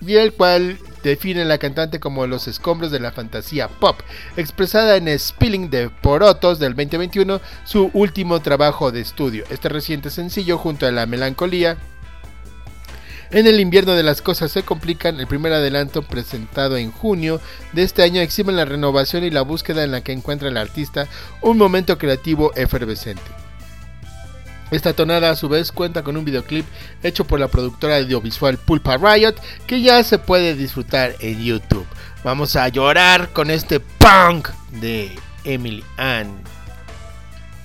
[0.00, 4.00] y el cual define la cantante como los escombros de la fantasía pop,
[4.36, 9.44] expresada en Spilling de Porotos del 2021, su último trabajo de estudio.
[9.50, 11.76] Este reciente sencillo, junto a La Melancolía,
[13.30, 17.40] en el invierno de las cosas se complican, el primer adelanto presentado en junio
[17.72, 21.08] de este año exhibe la renovación y la búsqueda en la que encuentra el artista
[21.40, 23.43] un momento creativo efervescente.
[24.74, 26.66] Esta tonada a su vez cuenta con un videoclip
[27.04, 29.36] hecho por la productora audiovisual Pulpa Riot
[29.68, 31.86] que ya se puede disfrutar en YouTube.
[32.24, 36.42] Vamos a llorar con este punk de Emily Ann.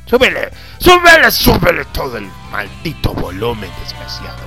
[0.05, 4.37] Súbele, súbele, súbele todo el maldito volumen desgraciado.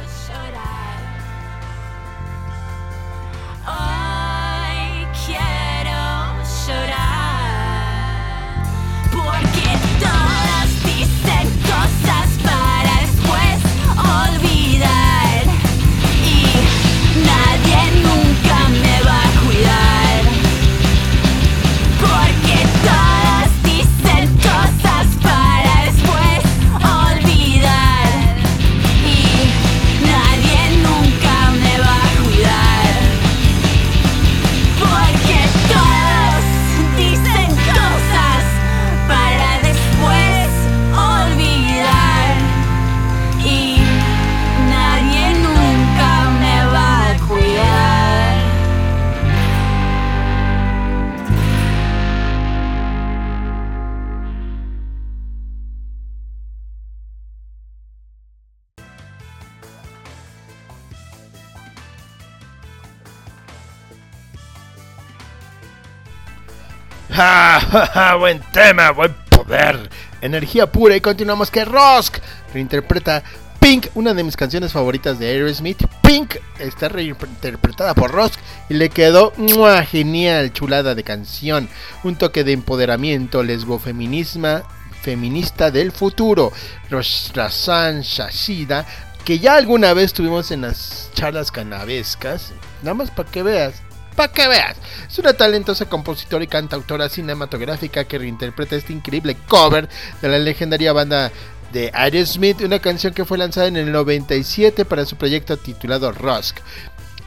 [67.12, 68.14] ¡Ja, ja, ja!
[68.14, 69.90] Buen tema, buen poder,
[70.22, 70.96] energía pura.
[70.96, 72.16] Y continuamos que Rosk
[72.54, 73.22] reinterpreta
[73.60, 75.84] Pink, una de mis canciones favoritas de Aerosmith.
[76.02, 78.40] Pink está reinterpretada por Rosk
[78.70, 79.84] y le quedó ¡mua!
[79.84, 81.68] genial, chulada de canción.
[82.02, 84.62] Un toque de empoderamiento, lesbofeminismo
[85.02, 86.50] feminista del futuro.
[86.88, 88.86] Razan Shashida,
[89.24, 92.52] que ya alguna vez tuvimos en las charlas canavescas.
[92.82, 93.82] Nada más para que veas.
[94.16, 94.76] Para que veas,
[95.08, 99.88] es una talentosa compositora y cantautora cinematográfica que reinterpreta este increíble cover
[100.20, 101.32] de la legendaria banda
[101.72, 106.58] de Aerosmith, una canción que fue lanzada en el 97 para su proyecto titulado Rusk.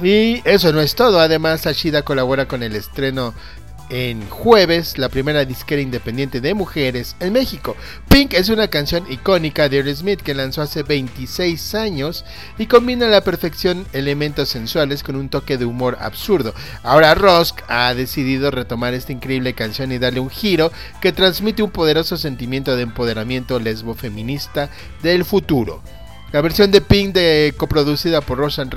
[0.03, 3.33] Y eso no es todo, además Ashida colabora con el estreno
[3.89, 7.75] en jueves, la primera disquera independiente de mujeres en México.
[8.09, 12.25] Pink es una canción icónica de Aerosmith que lanzó hace 26 años
[12.57, 16.53] y combina a la perfección elementos sensuales con un toque de humor absurdo.
[16.83, 20.71] Ahora Rosk ha decidido retomar esta increíble canción y darle un giro
[21.01, 24.69] que transmite un poderoso sentimiento de empoderamiento lesbo feminista
[25.03, 25.81] del futuro.
[26.31, 28.69] La versión de Pink de coproducida por Roshan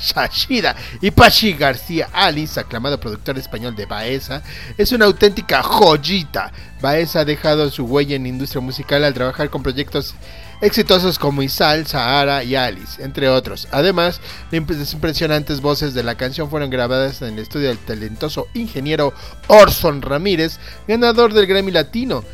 [0.00, 4.42] Shashida y Pachi García Alice, aclamado productor español de Baeza,
[4.76, 6.52] es una auténtica joyita.
[6.80, 10.14] Baeza ha dejado su huella en la industria musical al trabajar con proyectos
[10.60, 13.68] exitosos como Isal, Sahara y Alice, entre otros.
[13.70, 14.20] Además,
[14.50, 19.12] las impresionantes voces de la canción fueron grabadas en el estudio del talentoso ingeniero
[19.48, 22.24] Orson Ramírez, ganador del Grammy Latino.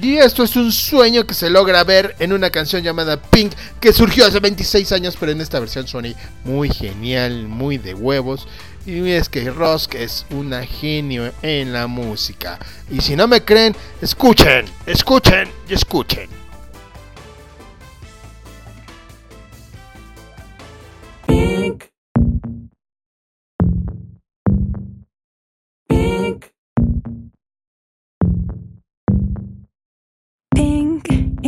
[0.00, 3.92] Y esto es un sueño que se logra ver en una canción llamada Pink que
[3.92, 6.10] surgió hace 26 años, pero en esta versión suena
[6.44, 8.48] muy genial, muy de huevos.
[8.84, 12.58] Y es que Rosk es una genio en la música.
[12.90, 16.45] Y si no me creen, escuchen, escuchen y escuchen.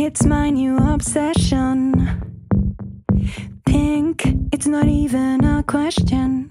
[0.09, 1.93] It's my new obsession.
[3.63, 6.49] Pink, it's not even a question.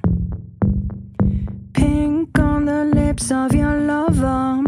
[1.75, 4.63] Pink on the lips of your lover.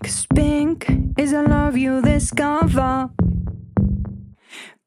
[0.00, 0.86] Cause pink
[1.18, 3.10] is a love you discover.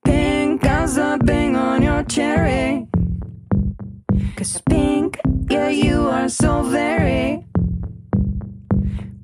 [0.06, 2.88] Pink as a bang on your cherry.
[4.38, 7.46] Cause pink, yeah, you are so very.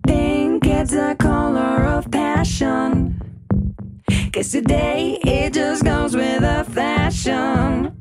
[0.05, 3.08] Pink, it's the color of passion.
[4.39, 7.99] Cause today it just goes with the fashion.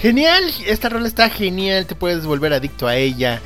[0.00, 3.42] Genial, esta rola está genial, te puedes volver adicto a ella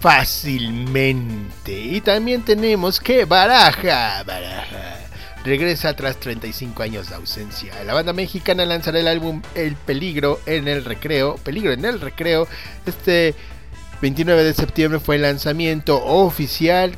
[0.00, 1.78] fácilmente.
[1.78, 4.98] Y también tenemos que Baraja, Baraja,
[5.44, 7.84] regresa tras 35 años de ausencia.
[7.84, 12.48] La banda mexicana lanzará el álbum El Peligro en el Recreo, Peligro en el Recreo,
[12.86, 13.34] este
[14.00, 16.96] 29 de septiembre fue el lanzamiento oficial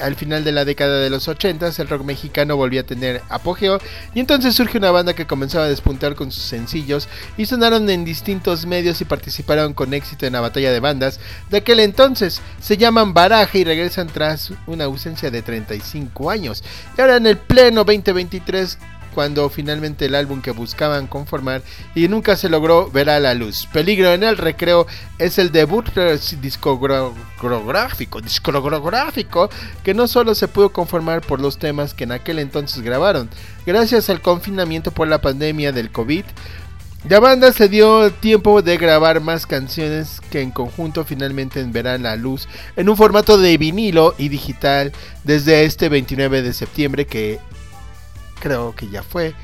[0.00, 3.78] al final de la década de los 80 el rock mexicano volvió a tener apogeo
[4.14, 8.04] y entonces surge una banda que comenzaba a despuntar con sus sencillos y sonaron en
[8.04, 11.20] distintos medios y participaron con éxito en la batalla de bandas
[11.50, 12.40] de aquel entonces.
[12.60, 16.62] Se llaman Baraja y regresan tras una ausencia de 35 años.
[16.96, 18.78] Y ahora en el pleno 2023
[19.14, 21.62] cuando finalmente el álbum que buscaban conformar
[21.94, 23.68] y nunca se logró verá la luz.
[23.72, 24.86] Peligro en el recreo
[25.18, 25.86] es el debut
[26.40, 29.50] discográfico, discográfico
[29.82, 33.28] que no solo se pudo conformar por los temas que en aquel entonces grabaron,
[33.66, 36.24] gracias al confinamiento por la pandemia del COVID.
[37.08, 42.14] La banda se dio tiempo de grabar más canciones que en conjunto finalmente verán la
[42.14, 42.46] luz
[42.76, 44.92] en un formato de vinilo y digital
[45.24, 47.38] desde este 29 de septiembre que
[48.40, 49.34] creo que ya fue.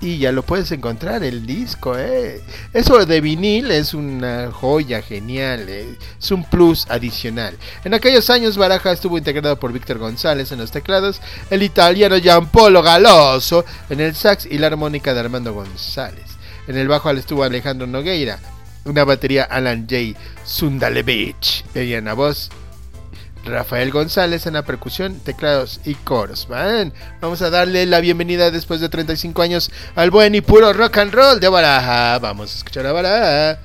[0.00, 2.42] Y ya lo puedes encontrar el disco, eh.
[2.74, 5.96] Eso de vinil es una joya genial, eh.
[6.20, 7.56] es un plus adicional.
[7.84, 12.82] En aquellos años Baraja estuvo integrado por Víctor González en los teclados, el italiano Giampolo
[12.82, 16.24] Galoso en el sax y la armónica de Armando González.
[16.66, 18.38] En el bajo estuvo Alejandro Nogueira,
[18.84, 20.18] una batería Alan J.
[20.44, 22.50] Sundalevich y en la voz
[23.44, 26.48] Rafael González en la percusión, teclados y coros.
[27.20, 31.12] Vamos a darle la bienvenida después de 35 años al buen y puro rock and
[31.12, 32.18] roll de Baraja.
[32.18, 33.58] Vamos a escuchar a Baraja.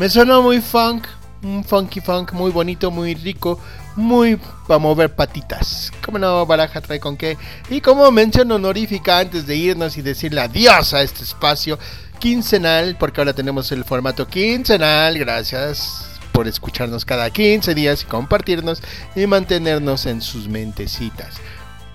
[0.00, 1.06] Me sonó muy funk,
[1.42, 3.60] un funky funk muy bonito, muy rico,
[3.96, 5.92] muy para mover patitas.
[6.02, 7.36] Como no, Baraja trae con qué.
[7.68, 11.78] Y como mención honorífica antes de irnos y decirle adiós a este espacio,
[12.18, 15.18] quincenal, porque ahora tenemos el formato quincenal.
[15.18, 18.82] Gracias por escucharnos cada 15 días y compartirnos
[19.14, 21.34] y mantenernos en sus mentecitas.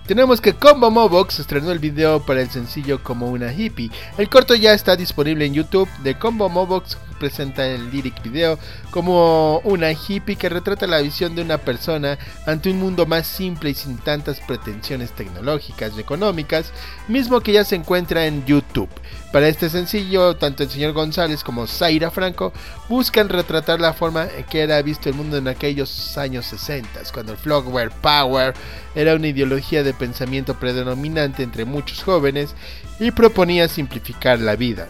[0.08, 3.90] Tenemos que Combo Mobox estrenó el video para el sencillo como una hippie.
[4.20, 5.90] El corto ya está disponible en YouTube.
[6.04, 8.60] De Combo Mobox presenta el lyric video
[8.92, 13.72] como una hippie que retrata la visión de una persona ante un mundo más simple
[13.72, 16.72] y sin tantas pretensiones tecnológicas y económicas,
[17.08, 18.90] mismo que ya se encuentra en YouTube.
[19.32, 22.54] Para este sencillo, tanto el señor González como Zaira Franco
[22.90, 27.32] buscan retratar la forma en que era visto el mundo en aquellos años 60, cuando
[27.32, 28.54] el Flower Power
[28.96, 32.56] era una ideología de pensamiento predominante entre muchos jóvenes
[33.00, 34.90] y proponía simplificar la vida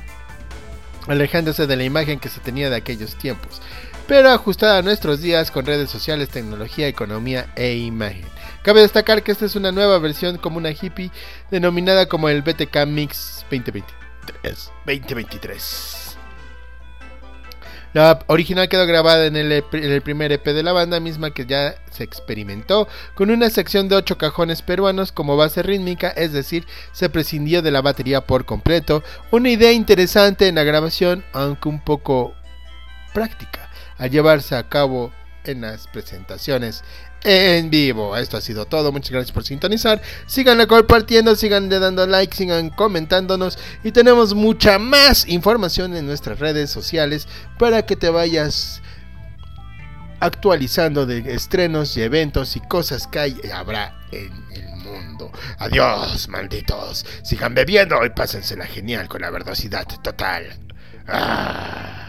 [1.08, 3.62] alejándose de la imagen que se tenía de aquellos tiempos,
[4.08, 8.26] pero ajustada a nuestros días con redes sociales, tecnología, economía e imagen.
[8.64, 11.12] Cabe destacar que esta es una nueva versión como una hippie
[11.52, 14.72] denominada como el BTK Mix 2023.
[14.86, 16.05] 2023.
[17.96, 21.76] La original quedó grabada en el, el, primer EP de la banda misma que ya
[21.92, 27.10] se experimentó con una sección de 8 cajones peruanos como base rítmica, es decir, se
[27.10, 32.34] prescindió de la batería por completo, una idea interesante en la grabación, aunque un poco
[33.14, 35.14] práctica, a llevarse a cabo
[35.46, 36.84] en las presentaciones
[37.26, 38.16] en vivo.
[38.16, 38.92] Esto ha sido todo.
[38.92, 40.02] Muchas gracias por sintonizar.
[40.28, 43.58] Síganle compartiendo, sigan dando like, sigan comentándonos.
[43.84, 48.82] Y tenemos mucha más información en nuestras redes sociales para que te vayas
[50.20, 55.32] actualizando de estrenos y eventos y cosas que hay y habrá en el mundo.
[55.58, 57.06] Adiós, malditos.
[57.24, 60.58] Sigan bebiendo y pásensela genial con la verdosidad total.
[61.08, 62.05] Ah.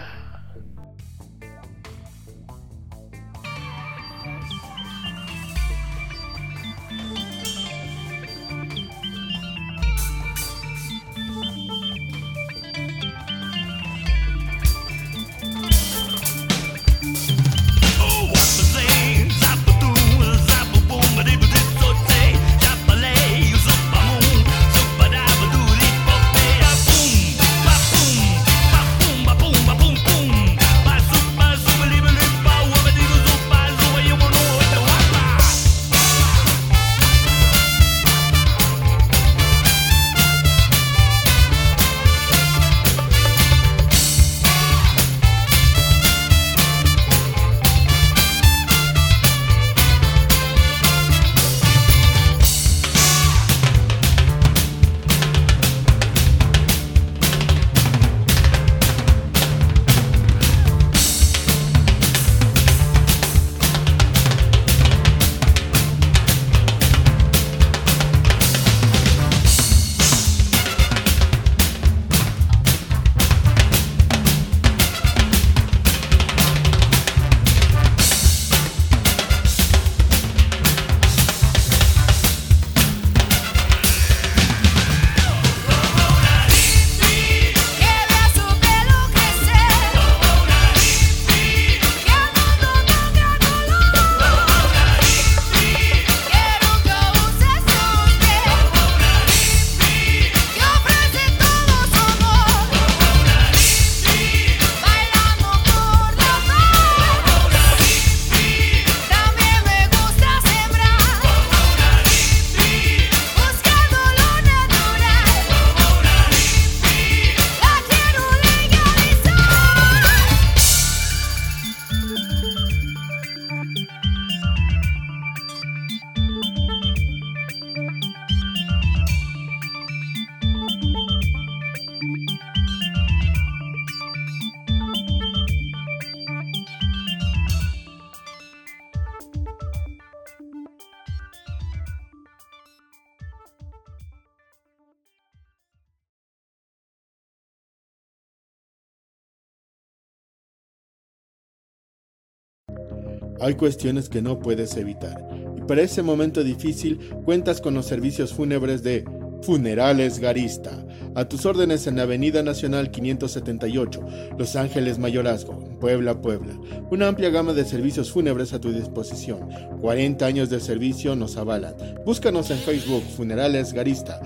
[153.41, 155.27] Hay cuestiones que no puedes evitar.
[155.57, 159.05] Y para ese momento difícil cuentas con los servicios fúnebres de
[159.43, 160.85] Funerales Garista.
[161.15, 164.05] A tus órdenes en la Avenida Nacional 578,
[164.39, 166.59] Los Ángeles Mayorazgo, Puebla, Puebla.
[166.91, 169.49] Una amplia gama de servicios fúnebres a tu disposición.
[169.81, 171.75] 40 años de servicio nos avalan.
[172.05, 174.21] Búscanos en Facebook Funerales Garista.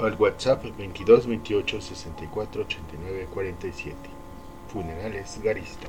[0.00, 3.96] Al WhatsApp 22 28 64 89 47.
[4.68, 5.88] Funerales Garista.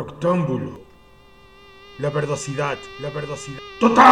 [0.00, 0.80] Rectángulo.
[1.98, 3.60] La verdosidad, la verdosidad.
[3.78, 4.06] ¡Total!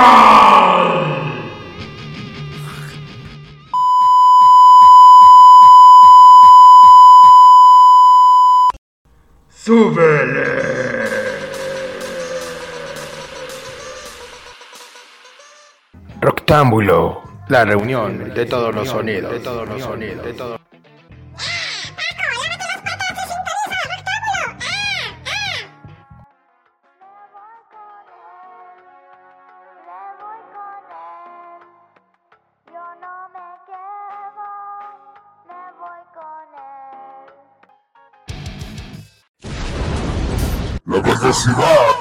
[9.49, 10.45] ¡Súbele!
[16.21, 17.23] Rectángulo.
[17.49, 19.33] La reunión de todos los sonidos.
[19.33, 20.23] De todos los sonidos.
[20.23, 20.58] De todos.
[41.57, 41.98] La